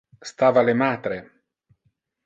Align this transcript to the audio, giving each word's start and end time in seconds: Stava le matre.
Stava 0.29 0.63
le 0.69 0.75
matre. 0.79 1.21